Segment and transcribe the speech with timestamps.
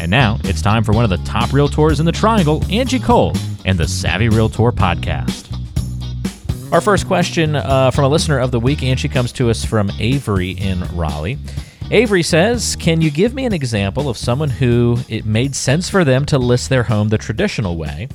[0.00, 3.32] And now it's time for one of the top realtors in the triangle, Angie Cole,
[3.64, 5.46] and the Savvy Realtor podcast.
[6.72, 9.90] Our first question uh, from a listener of the week, Angie, comes to us from
[9.98, 11.38] Avery in Raleigh.
[11.90, 16.04] Avery says, Can you give me an example of someone who it made sense for
[16.04, 18.08] them to list their home the traditional way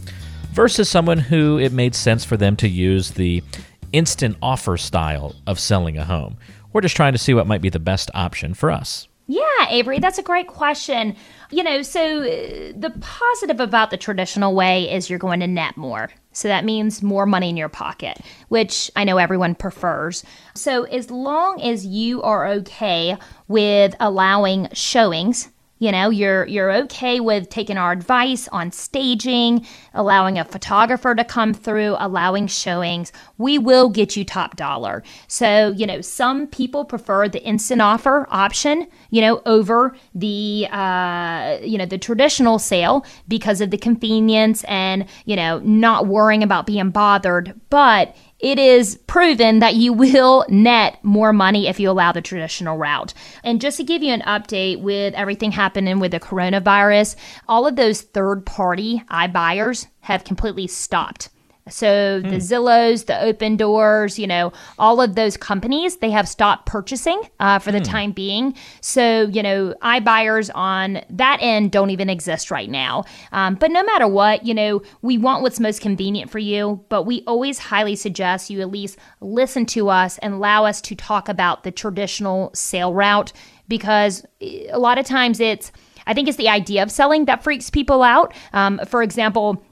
[0.52, 3.44] versus someone who it made sense for them to use the
[3.92, 6.38] instant offer style of selling a home?
[6.72, 9.08] We're just trying to see what might be the best option for us.
[9.26, 11.16] Yeah, Avery, that's a great question.
[11.54, 15.78] You know, so uh, the positive about the traditional way is you're going to net
[15.78, 16.10] more.
[16.32, 20.23] So that means more money in your pocket, which I know everyone prefers.
[20.56, 25.50] So as long as you are okay with allowing showings,
[25.84, 31.26] you know, you're you're okay with taking our advice on staging, allowing a photographer to
[31.26, 33.12] come through, allowing showings.
[33.38, 35.04] We will get you top dollar.
[35.28, 41.58] So, you know, some people prefer the instant offer option, you know, over the uh,
[41.61, 46.66] you know, the traditional sale because of the convenience and, you know, not worrying about
[46.66, 52.11] being bothered, but it is proven that you will net more money if you allow
[52.11, 53.13] the traditional route.
[53.41, 57.16] And just to give you an update with everything happening with the coronavirus,
[57.47, 61.30] all of those third party iBuyers have completely stopped.
[61.69, 62.36] So the hmm.
[62.36, 67.72] Zillows, the Opendoors, you know, all of those companies, they have stopped purchasing uh, for
[67.72, 67.86] the mm.
[67.86, 68.55] time being.
[68.81, 73.05] So, you know, iBuyers on that end don't even exist right now.
[73.31, 77.03] Um, but no matter what, you know, we want what's most convenient for you, but
[77.03, 81.30] we always highly suggest you at least listen to us and allow us to talk
[81.30, 83.32] about the traditional sale route
[83.70, 85.71] because eh, a lot of times it's,
[86.05, 88.33] I think it's the idea of selling that freaks people out.
[88.52, 89.64] Um, for example,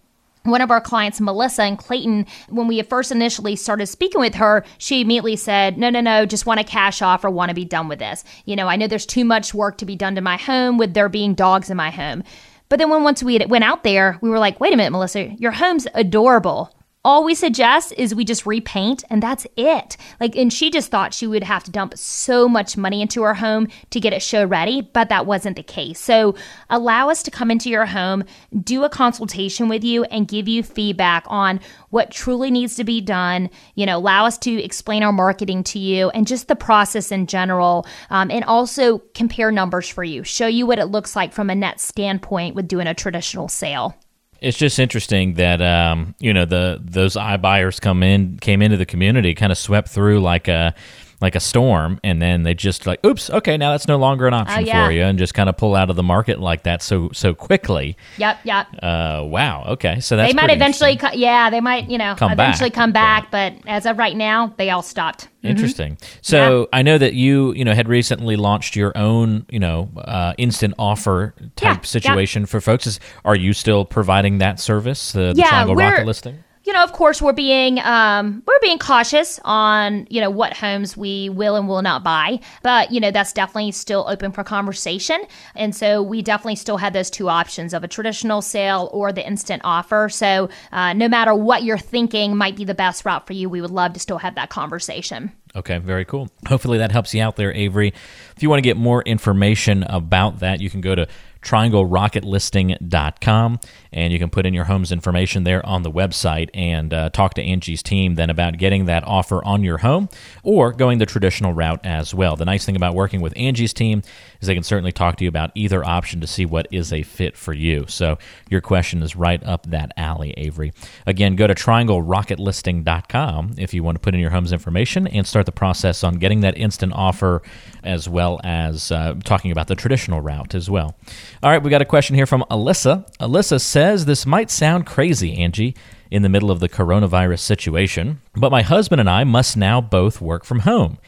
[0.43, 4.65] one of our clients, Melissa and Clayton, when we first initially started speaking with her,
[4.77, 7.65] she immediately said, No, no, no, just want to cash off or want to be
[7.65, 8.23] done with this.
[8.45, 10.93] You know, I know there's too much work to be done to my home with
[10.93, 12.23] there being dogs in my home.
[12.69, 15.25] But then when once we went out there, we were like, Wait a minute, Melissa,
[15.33, 16.73] your home's adorable
[17.03, 19.97] all we suggest is we just repaint and that's it.
[20.19, 23.33] Like, and she just thought she would have to dump so much money into her
[23.33, 25.99] home to get it show ready, but that wasn't the case.
[25.99, 26.35] So,
[26.69, 28.23] allow us to come into your home,
[28.63, 31.59] do a consultation with you, and give you feedback on
[31.89, 33.49] what truly needs to be done.
[33.73, 37.25] You know, allow us to explain our marketing to you and just the process in
[37.25, 41.49] general, um, and also compare numbers for you, show you what it looks like from
[41.49, 43.95] a net standpoint with doing a traditional sale
[44.41, 48.85] it's just interesting that um, you know the those iBuyers come in came into the
[48.85, 50.73] community, kind of swept through like a
[51.21, 54.33] like a storm, and then they just like, oops, okay, now that's no longer an
[54.33, 54.85] option oh, yeah.
[54.85, 57.33] for you, and just kind of pull out of the market like that so so
[57.33, 57.95] quickly.
[58.17, 58.67] Yep, yep.
[58.81, 59.65] Uh, wow.
[59.69, 62.75] Okay, so that's they might eventually, co- yeah, they might you know come eventually back.
[62.75, 65.29] come back, but as of right now, they all stopped.
[65.41, 65.47] Mm-hmm.
[65.47, 65.95] Interesting.
[65.95, 66.19] Mm-hmm.
[66.21, 66.65] So yeah.
[66.73, 70.75] I know that you, you know, had recently launched your own, you know, uh, instant
[70.77, 72.47] offer type yeah, situation yeah.
[72.47, 72.85] for folks.
[72.85, 76.43] Is, are you still providing that service, the, the Triangle Rocket listing?
[76.63, 80.95] You know, of course, we're being um, we're being cautious on you know what homes
[80.95, 85.23] we will and will not buy, but you know that's definitely still open for conversation,
[85.55, 89.25] and so we definitely still have those two options of a traditional sale or the
[89.25, 90.07] instant offer.
[90.09, 93.61] So uh, no matter what you're thinking might be the best route for you, we
[93.61, 95.31] would love to still have that conversation.
[95.55, 96.29] Okay, very cool.
[96.47, 97.93] Hopefully that helps you out there, Avery.
[98.35, 101.07] If you want to get more information about that, you can go to
[101.41, 103.59] trianglerocketlisting.com
[103.93, 107.33] and you can put in your home's information there on the website and uh, talk
[107.33, 110.07] to Angie's team then about getting that offer on your home
[110.43, 112.35] or going the traditional route as well.
[112.35, 114.01] The nice thing about working with Angie's team
[114.39, 117.01] is they can certainly talk to you about either option to see what is a
[117.03, 117.85] fit for you.
[117.87, 118.17] So
[118.49, 120.71] your question is right up that alley, Avery.
[121.05, 125.45] Again, go to trianglerocketlisting.com if you want to put in your home's information and start
[125.45, 127.41] the process on getting that instant offer
[127.83, 130.95] as well as uh, talking about the traditional route as well.
[131.43, 133.05] All right, we got a question here from Alyssa.
[133.19, 135.75] Alyssa says this might sound crazy, Angie,
[136.11, 140.21] in the middle of the coronavirus situation, but my husband and I must now both
[140.21, 140.99] work from home.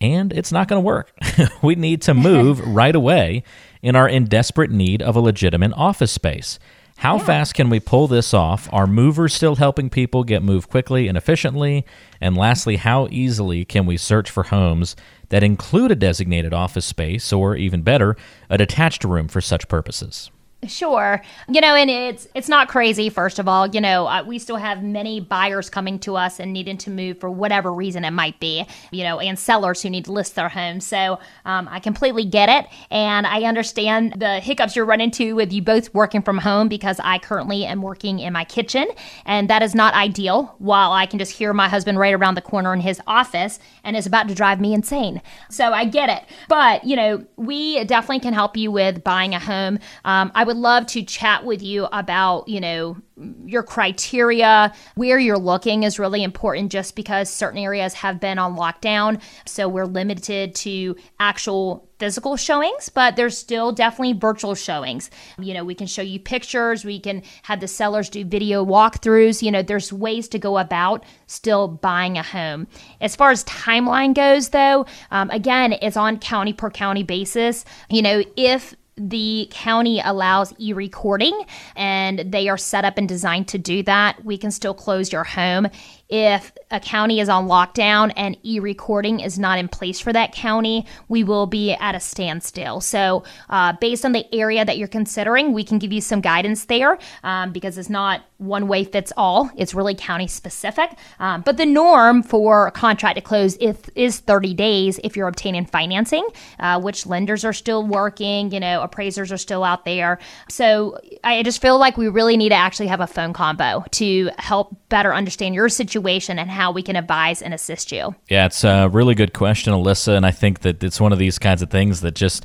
[0.00, 1.12] And it's not going to work.
[1.62, 3.42] we need to move right away
[3.82, 6.58] and are in desperate need of a legitimate office space.
[6.98, 7.24] How yeah.
[7.24, 8.68] fast can we pull this off?
[8.72, 11.84] Are movers still helping people get moved quickly and efficiently?
[12.20, 14.94] And lastly, how easily can we search for homes
[15.30, 18.16] that include a designated office space or, even better,
[18.48, 20.30] a detached room for such purposes?
[20.68, 21.20] Sure.
[21.48, 23.08] You know, and it's it's not crazy.
[23.08, 26.52] First of all, you know, uh, we still have many buyers coming to us and
[26.52, 28.64] needing to move for whatever reason it might be.
[28.92, 30.78] You know, and sellers who need to list their home.
[30.78, 35.52] So um, I completely get it, and I understand the hiccups you're running into with
[35.52, 38.86] you both working from home because I currently am working in my kitchen,
[39.26, 40.54] and that is not ideal.
[40.58, 43.96] While I can just hear my husband right around the corner in his office, and
[43.96, 45.22] is about to drive me insane.
[45.50, 49.40] So I get it, but you know, we definitely can help you with buying a
[49.40, 49.80] home.
[50.04, 52.98] Um, I would would love to chat with you about, you know,
[53.46, 58.54] your criteria, where you're looking is really important just because certain areas have been on
[58.54, 59.20] lockdown.
[59.46, 65.08] So we're limited to actual physical showings, but there's still definitely virtual showings.
[65.38, 69.40] You know, we can show you pictures, we can have the sellers do video walkthroughs.
[69.40, 72.66] You know, there's ways to go about still buying a home.
[73.00, 77.64] As far as timeline goes, though, um, again, it's on county per county basis.
[77.88, 81.44] You know, if the county allows e recording
[81.76, 84.24] and they are set up and designed to do that.
[84.24, 85.68] We can still close your home
[86.12, 90.32] if a county is on lockdown and e recording is not in place for that
[90.32, 92.82] county, we will be at a standstill.
[92.82, 96.66] So, uh, based on the area that you're considering, we can give you some guidance
[96.66, 99.50] there um, because it's not one way fits all.
[99.56, 100.90] It's really county specific.
[101.18, 105.28] Um, but the norm for a contract to close is, is 30 days if you're
[105.28, 106.26] obtaining financing,
[106.58, 110.18] uh, which lenders are still working, you know, appraisers are still out there.
[110.50, 114.30] So, I just feel like we really need to actually have a phone combo to
[114.36, 118.14] help better understand your situation and how we can advise and assist you?
[118.28, 120.14] Yeah, it's a really good question, Alyssa.
[120.14, 122.44] And I think that it's one of these kinds of things that just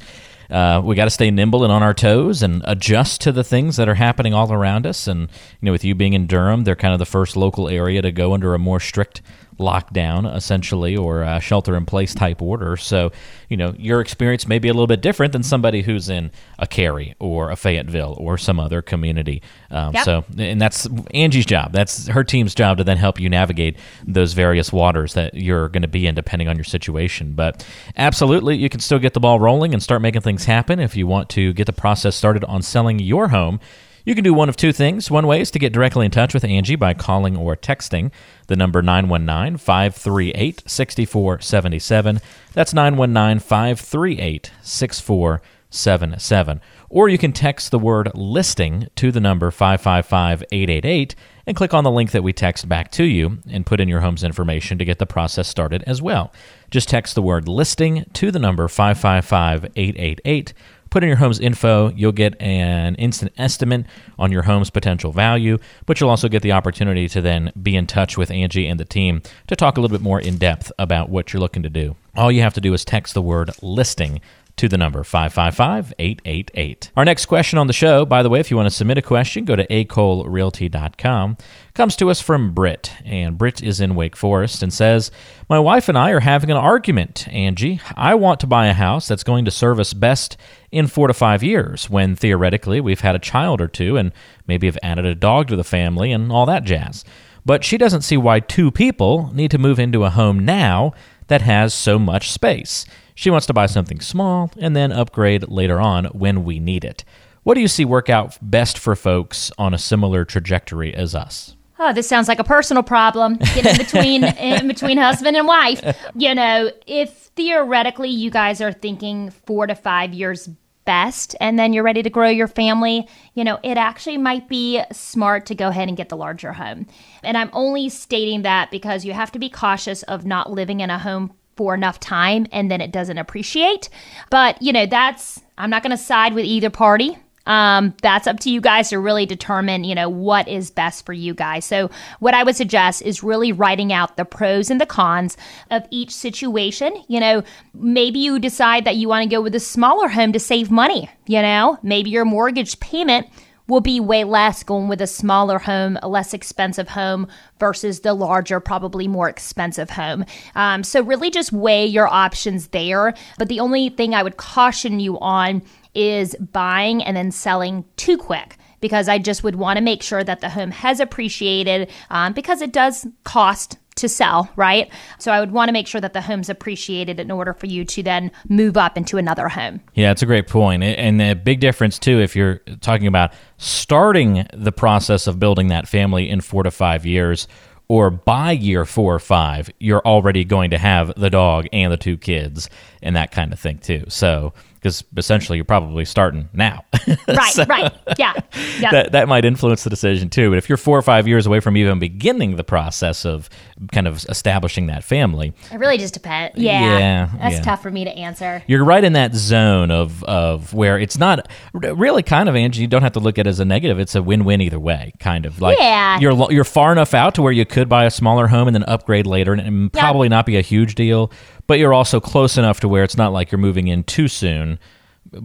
[0.50, 3.76] uh, we got to stay nimble and on our toes and adjust to the things
[3.76, 5.08] that are happening all around us.
[5.08, 5.24] And
[5.60, 8.14] you know, with you being in Durham, they're kind of the first local area to
[8.14, 9.22] go under a more strict
[9.60, 12.78] lockdown, essentially, or a shelter in place type order.
[12.78, 13.12] So,
[13.50, 16.68] you know, your experience may be a little bit different than somebody who's in a
[16.68, 19.42] Cary or a Fayetteville or some other community.
[19.72, 20.06] Um, yep.
[20.06, 21.72] So, and that's Angie's job.
[21.72, 25.82] That's her team's job to then help you navigate those various waters that you're going
[25.82, 27.34] to be in depending on your situation.
[27.34, 27.66] But
[27.96, 31.08] absolutely, you can still get the ball rolling and start making things happen if you
[31.08, 33.60] want to get the process started on selling your home.
[34.08, 35.12] You can do one of two things.
[35.12, 38.10] One way is to get directly in touch with Angie by calling or texting
[38.48, 42.22] the number 919 538 6477.
[42.54, 46.62] That's 919 538 6477.
[46.90, 51.16] Or you can text the word listing to the number 555 888
[51.46, 54.00] and click on the link that we text back to you and put in your
[54.00, 56.32] home's information to get the process started as well.
[56.72, 60.54] Just text the word listing to the number 555 888
[60.90, 63.86] Put in your home's info, you'll get an instant estimate
[64.18, 67.88] on your home's potential value, but you'll also get the opportunity to then be in
[67.88, 71.10] touch with Angie and the team to talk a little bit more in depth about
[71.10, 71.96] what you're looking to do.
[72.16, 74.22] All you have to do is text the word listing
[74.58, 76.92] to the number 555 888.
[76.98, 79.04] Our next question on the show, by the way, if you want to submit a
[79.04, 81.38] question, go to acolerealty.com,
[81.76, 82.92] comes to us from Britt.
[83.06, 85.12] And Britt is in Wake Forest and says,
[85.48, 87.80] My wife and I are having an argument, Angie.
[87.96, 90.38] I want to buy a house that's going to serve us best
[90.72, 94.12] in four to five years, when theoretically we've had a child or two and
[94.48, 97.06] maybe have added a dog to the family and all that jazz.
[97.46, 100.92] But she doesn't see why two people need to move into a home now
[101.28, 102.86] that has so much space.
[103.16, 107.04] She wants to buy something small and then upgrade later on when we need it.
[107.44, 111.56] What do you see work out best for folks on a similar trajectory as us?
[111.80, 115.82] Oh, this sounds like a personal problem in between in between husband and wife.
[116.16, 120.50] You know, if theoretically you guys are thinking 4 to 5 years
[120.88, 124.82] best and then you're ready to grow your family, you know, it actually might be
[124.92, 126.88] smart to go ahead and get the larger home.
[127.22, 130.90] And I'm only stating that because you have to be cautious of not living in
[130.90, 133.90] a home for enough time and then it doesn't appreciate.
[134.32, 137.18] But, you know, that's, I'm not going to side with either party.
[137.48, 141.14] Um, that's up to you guys to really determine, you know, what is best for
[141.14, 141.66] you guys.
[141.66, 141.90] So,
[142.20, 145.38] what I would suggest is really writing out the pros and the cons
[145.72, 147.04] of each situation.
[147.08, 150.40] You know, maybe you decide that you want to go with a smaller home to
[150.40, 151.10] save money.
[151.26, 153.28] You know, maybe your mortgage payment
[153.68, 157.28] will be way less going with a smaller home, a less expensive home
[157.60, 160.26] versus the larger, probably more expensive home.
[160.56, 163.14] Um, so, really just weigh your options there.
[163.38, 165.62] But the only thing I would caution you on
[165.98, 170.24] is buying and then selling too quick because I just would want to make sure
[170.24, 174.92] that the home has appreciated um, because it does cost to sell, right?
[175.18, 177.84] So I would want to make sure that the home's appreciated in order for you
[177.86, 179.82] to then move up into another home.
[179.96, 180.84] Yeah, it's a great point.
[180.84, 185.88] And a big difference, too, if you're talking about starting the process of building that
[185.88, 187.48] family in four to five years
[187.88, 191.98] or by year four or five, you're already going to have the dog and the
[191.98, 192.70] two kids
[193.02, 194.04] and that kind of thing, too.
[194.10, 194.54] So,
[194.88, 196.84] because essentially you're probably starting now.
[197.28, 197.94] Right, so right.
[198.18, 198.34] Yeah.
[198.80, 198.92] yeah.
[198.92, 200.50] That, that might influence the decision too.
[200.50, 203.50] But if you're four or five years away from even beginning the process of
[203.92, 206.58] kind of establishing that family, it really just depends.
[206.58, 206.98] Yeah.
[206.98, 207.62] yeah that's yeah.
[207.62, 208.64] tough for me to answer.
[208.68, 212.88] You're right in that zone of, of where it's not really kind of, Angie, you
[212.88, 214.00] don't have to look at it as a negative.
[214.00, 215.62] It's a win win either way, kind of.
[215.62, 216.20] Like yeah.
[216.20, 218.84] you're, you're far enough out to where you could buy a smaller home and then
[218.84, 221.32] upgrade later and, and probably not be a huge deal
[221.68, 224.80] but you're also close enough to where it's not like you're moving in too soon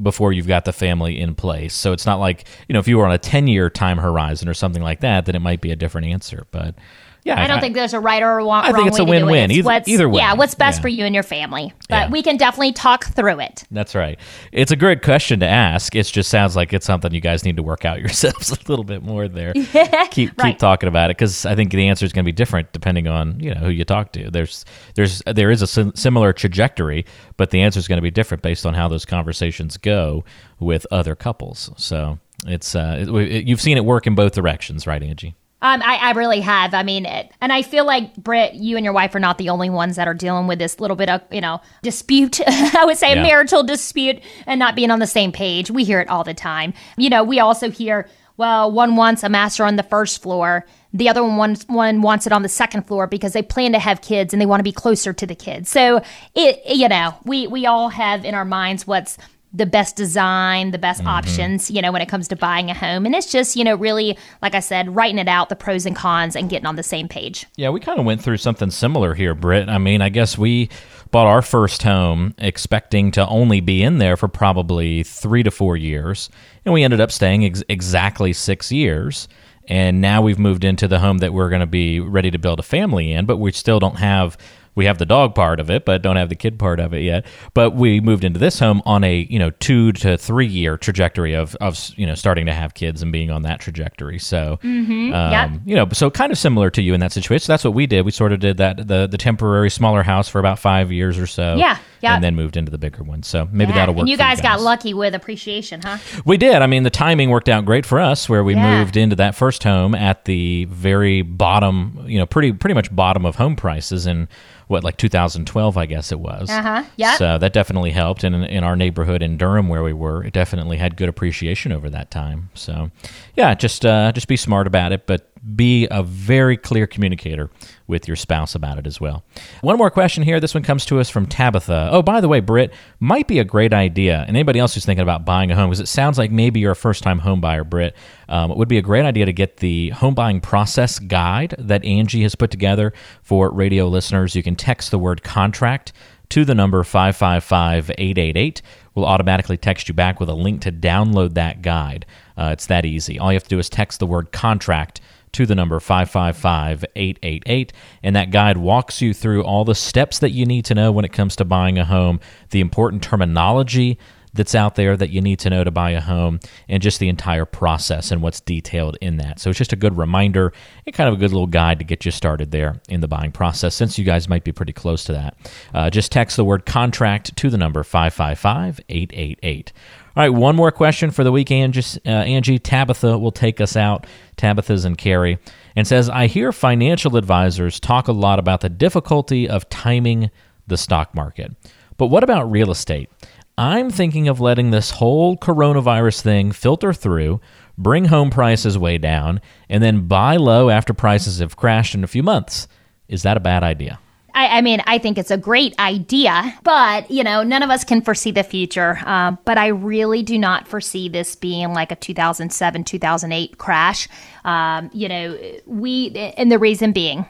[0.03, 1.75] before you've got the family in place.
[1.75, 4.49] So it's not like, you know, if you were on a 10 year time horizon
[4.49, 6.47] or something like that, then it might be a different answer.
[6.53, 6.77] But
[7.25, 8.65] yeah, I don't I, think there's a right or a wrong.
[8.65, 9.51] I think it's a win-win.
[9.51, 9.59] It.
[9.59, 10.19] Either, either way.
[10.19, 10.83] Yeah, what's best yeah.
[10.83, 11.73] for you and your family.
[11.89, 12.11] But yeah.
[12.11, 13.65] we can definitely talk through it.
[13.71, 14.19] That's right.
[14.51, 15.95] It's a great question to ask.
[15.95, 18.85] It just sounds like it's something you guys need to work out yourselves a little
[18.85, 19.53] bit more there.
[20.11, 20.53] keep right.
[20.53, 23.07] keep talking about it because I think the answer is going to be different depending
[23.07, 24.31] on you know who you talk to.
[24.31, 24.65] There's
[24.97, 28.43] there's there is a sim- similar trajectory, but the answer is going to be different
[28.43, 30.25] based on how those conversations go
[30.59, 31.71] with other couples.
[31.77, 35.37] So it's uh, it, it, you've seen it work in both directions, right, Angie?
[35.63, 36.75] Um, I, I really have.
[36.75, 39.49] I mean, it, and I feel like Britt, you and your wife are not the
[39.49, 42.41] only ones that are dealing with this little bit of, you know, dispute.
[42.47, 43.23] I would say yeah.
[43.23, 45.71] marital dispute and not being on the same page.
[45.71, 46.75] We hear it all the time.
[46.97, 51.09] You know, we also hear, well, one wants a master on the first floor, the
[51.09, 54.03] other one, wants one wants it on the second floor because they plan to have
[54.03, 55.71] kids and they want to be closer to the kids.
[55.71, 56.03] So
[56.35, 59.17] it, you know, we we all have in our minds what's
[59.55, 61.09] the best design, the best mm-hmm.
[61.09, 63.05] options, you know, when it comes to buying a home.
[63.05, 65.95] And it's just, you know, really, like I said, writing it out, the pros and
[65.95, 67.47] cons, and getting on the same page.
[67.57, 69.69] Yeah, we kind of went through something similar here, Britt.
[69.69, 70.71] I mean, I guess we
[71.11, 75.77] bought our first home expecting to only be in there for probably three to four
[75.77, 76.31] years.
[76.65, 79.29] And we ended up staying ex- exactly six years.
[79.69, 82.59] And now we've moved into the home that we're going to be ready to build
[82.59, 84.37] a family in, but we still don't have
[84.75, 87.03] we have the dog part of it, but don't have the kid part of it
[87.03, 87.27] yet.
[87.55, 91.35] But we moved into this home on a you know two to three year trajectory
[91.35, 94.19] of of you know starting to have kids and being on that trajectory.
[94.19, 95.13] So mm-hmm.
[95.13, 95.51] um, yep.
[95.65, 97.45] you know, so kind of similar to you in that situation.
[97.45, 98.05] So that's what we did.
[98.05, 101.27] We sort of did that the the temporary smaller house for about five years or
[101.27, 101.57] so.
[101.57, 101.79] Yeah.
[102.03, 102.13] Yep.
[102.13, 103.23] And then moved into the bigger one.
[103.23, 103.77] So maybe yeah.
[103.77, 104.01] that'll work.
[104.01, 105.99] And you guys, you guys, got lucky with appreciation, huh?
[106.25, 106.57] We did.
[106.57, 108.81] I mean, the timing worked out great for us, where we yeah.
[108.81, 113.25] moved into that first home at the very bottom, you know, pretty pretty much bottom
[113.25, 114.29] of home prices, and
[114.69, 118.43] what like 2012 i guess it was uh-huh yeah so that definitely helped and in,
[118.45, 122.11] in our neighborhood in durham where we were it definitely had good appreciation over that
[122.11, 122.91] time so
[123.37, 127.51] yeah just uh, just be smart about it but be a very clear communicator
[127.89, 129.25] with your spouse about it as well.
[129.61, 130.39] One more question here.
[130.39, 131.89] This one comes to us from Tabitha.
[131.91, 134.21] Oh, by the way, Britt, might be a great idea.
[134.21, 136.73] And anybody else who's thinking about buying a home, because it sounds like maybe you're
[136.73, 137.97] a first time home buyer, Britt,
[138.29, 141.85] um, it would be a great idea to get the home buying process guide that
[141.85, 144.37] Angie has put together for radio listeners.
[144.37, 145.93] You can text the word contract
[146.31, 148.63] to the number 555 888.
[148.95, 152.07] We'll automatically text you back with a link to download that guide.
[152.37, 153.19] Uh, it's that easy.
[153.19, 155.01] All you have to do is text the word contract
[155.33, 157.73] to the number 555 888.
[158.03, 161.05] And that guide walks you through all the steps that you need to know when
[161.05, 162.21] it comes to buying a home,
[162.51, 163.99] the important terminology
[164.35, 167.09] that's out there that you need to know to buy a home, and just the
[167.09, 169.41] entire process and what's detailed in that.
[169.41, 170.53] So it's just a good reminder
[170.87, 173.33] and kind of a good little guide to get you started there in the buying
[173.33, 175.37] process since you guys might be pretty close to that.
[175.75, 179.73] Uh, just text the word contract to the number 555 888.
[180.15, 182.01] All right, one more question for the week, Angie.
[182.05, 184.07] Uh, Angie Tabitha will take us out.
[184.37, 185.39] Tabitha's and Cary,
[185.75, 190.31] and says, I hear financial advisors talk a lot about the difficulty of timing
[190.67, 191.53] the stock market.
[191.97, 193.11] But what about real estate?
[193.59, 197.41] I'm thinking of letting this whole coronavirus thing filter through,
[197.77, 202.09] bring home prices way down, and then buy low after prices have crashed in a
[202.09, 202.67] few months.
[203.09, 203.99] Is that a bad idea?
[204.35, 207.85] I, I, mean, I think it's a great idea, but you know, none of us
[207.85, 208.99] can foresee the future.
[209.05, 214.09] Uh, but I really do not foresee this being like a 2007, 2008 crash.
[214.45, 217.27] Um, you know, we, and the reason being,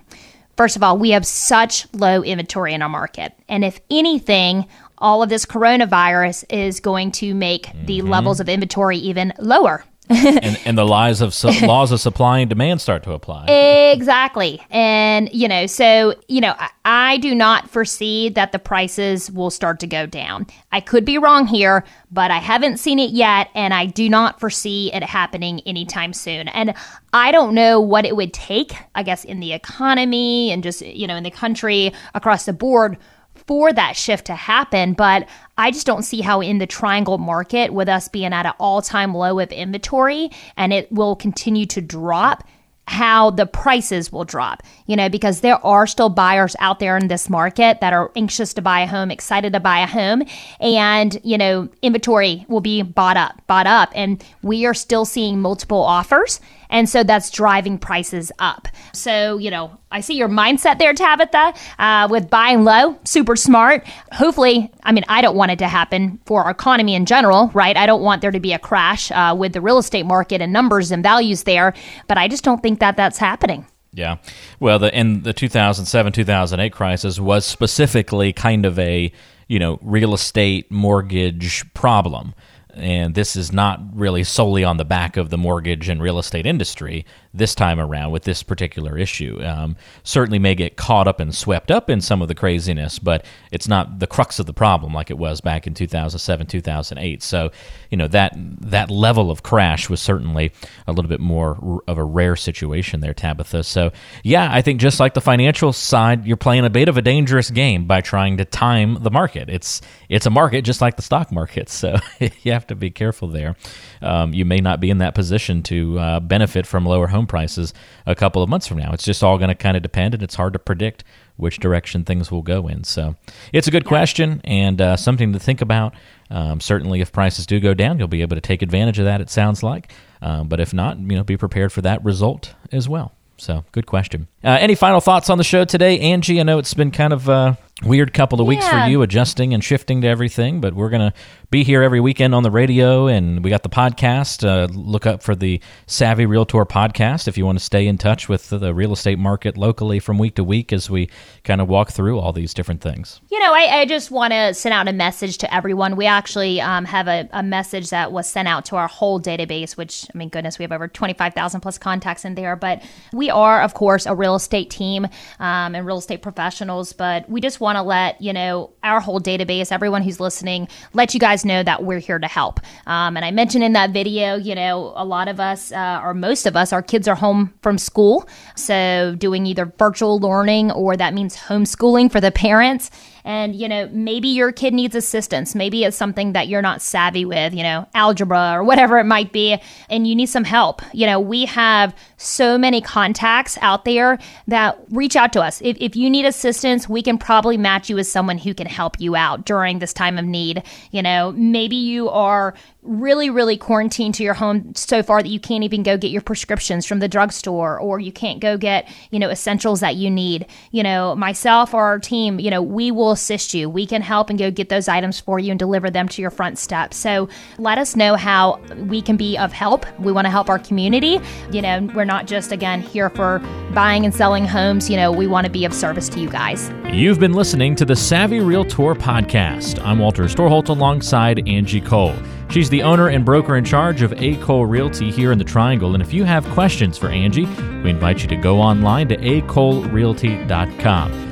[0.57, 4.69] first of all, we have such low inventory in our market, and if anything,
[5.03, 7.87] all of this coronavirus is going to make mm-hmm.
[7.87, 12.41] the levels of inventory even lower and, and the lies of su- laws of supply
[12.41, 13.47] and demand start to apply.
[13.47, 14.61] Exactly.
[14.71, 19.51] And, you know, so, you know, I, I, do not foresee that the prices will
[19.51, 20.47] start to go down.
[20.73, 23.49] I could be wrong here, but I haven't seen it yet.
[23.55, 26.49] And I do not foresee it happening anytime soon.
[26.49, 26.75] And
[27.13, 31.07] I don't know what it would take, I guess, in the economy and just, you
[31.07, 32.99] know, in the country across the board
[33.47, 34.93] for that shift to happen.
[34.93, 38.53] But I just don't see how in the triangle market, with us being at an
[38.59, 42.45] all time low of inventory and it will continue to drop,
[42.89, 47.07] how the prices will drop, you know, because there are still buyers out there in
[47.07, 50.23] this market that are anxious to buy a home, excited to buy a home,
[50.61, 53.91] and, you know, inventory will be bought up, bought up.
[53.95, 56.41] And we are still seeing multiple offers.
[56.73, 58.67] And so that's driving prices up.
[58.93, 63.87] So, you know, I see your mindset there, Tabitha, uh, with buying low, super smart.
[64.13, 67.77] Hopefully, I mean, I don't want it to happen for our economy in general, right?
[67.77, 70.53] I don't want there to be a crash uh, with the real estate market and
[70.53, 71.75] numbers and values there,
[72.09, 73.67] but I just don't think that that's happening.
[73.93, 74.17] Yeah.
[74.59, 79.13] Well, the in the 2007 2008 crisis was specifically kind of a,
[79.49, 82.35] you know, real estate mortgage problem
[82.75, 86.47] and this is not really solely on the back of the mortgage and real estate
[86.47, 89.43] industry this time around with this particular issue.
[89.43, 93.25] Um, certainly may get caught up and swept up in some of the craziness, but
[93.51, 97.23] it's not the crux of the problem like it was back in 2007, 2008.
[97.23, 97.51] So,
[97.91, 100.53] you know, that that level of crash was certainly
[100.87, 103.65] a little bit more of a rare situation there, Tabitha.
[103.65, 107.03] So, yeah, I think just like the financial side, you're playing a bit of a
[107.03, 109.49] dangerous game by trying to time the market.
[109.49, 111.97] It's it's a market just like the stock market, so
[112.43, 113.57] you have to be careful there.
[114.03, 117.27] Um, you may not be in that position to uh, benefit from lower home home
[117.27, 117.73] prices
[118.07, 118.93] a couple of months from now.
[118.93, 121.05] It's just all going to kind of depend, and it's hard to predict
[121.37, 122.85] which direction things will go in.
[122.85, 123.17] So
[123.53, 123.89] it's a good yeah.
[123.89, 125.95] question and uh, something to think about.
[126.31, 129.21] Um, certainly, if prices do go down, you'll be able to take advantage of that.
[129.21, 132.89] It sounds like, um, but if not, you know, be prepared for that result as
[132.89, 133.13] well.
[133.37, 134.29] So, good question.
[134.45, 136.39] Uh, any final thoughts on the show today, Angie?
[136.41, 138.49] I know it's been kind of a weird couple of yeah.
[138.49, 141.13] weeks for you, adjusting and shifting to everything, but we're gonna
[141.51, 144.47] be here every weekend on the radio, and we got the podcast.
[144.47, 148.29] Uh, look up for the Savvy Realtor podcast if you want to stay in touch
[148.29, 151.11] with the real estate market locally from week to week as we
[151.45, 153.21] kind of walk through all these different things.
[153.31, 155.97] You know, I, I just want to send out a message to everyone.
[155.97, 159.77] We actually um, have a, a, message that was sent out to our whole database,
[159.77, 162.57] which, I mean, goodness, we have over 25,000 plus contacts in there.
[162.57, 165.07] But we are, of course, a real estate team
[165.39, 169.21] um, and real estate professionals, but we just want to let, you know, our whole
[169.21, 172.61] database, everyone who's listening, let you guys know that we're here to help.
[172.87, 176.15] Um, and I mentioned in that video, you know, a lot of us, uh, or
[176.15, 178.29] most of us, our kids are home from school.
[178.57, 182.91] So doing either virtual learning or that means homeschooling for the parents
[183.25, 185.55] and you know maybe your kid needs assistance.
[185.55, 189.33] Maybe it's something that you're not savvy with you know algebra or whatever it might
[189.33, 189.59] be
[189.89, 190.83] and you need some help.
[190.93, 195.61] You know we have so many contacts out there that reach out to us.
[195.63, 199.01] If, if you need assistance we can probably match you with someone who can help
[199.01, 200.63] you out during this time of need.
[200.91, 205.39] You know maybe you are really, really quarantined to your home so far that you
[205.39, 209.21] can't even go get your prescriptions from the drugstore or you can't go get, you
[209.21, 210.47] know, essentials that you need.
[210.73, 213.69] You know, myself or our team, you know, we will assist you.
[213.69, 216.31] We can help and go get those items for you and deliver them to your
[216.31, 216.95] front step.
[216.95, 219.85] So let us know how we can be of help.
[220.01, 221.21] We want to help our community.
[221.51, 223.41] You know, we're not just, again, here for
[223.75, 224.89] buying and selling homes.
[224.89, 226.71] You know, we want to be of service to you guys.
[226.91, 229.79] You've been listening to the Savvy Realtor podcast.
[229.85, 232.15] I'm Walter Storholt alongside Angie Cole.
[232.49, 234.37] She's the owner and broker in charge of A.
[234.37, 235.93] Cole Realty here in the Triangle.
[235.95, 237.47] And if you have questions for Angie,
[237.83, 241.32] we invite you to go online to acolerealty.com.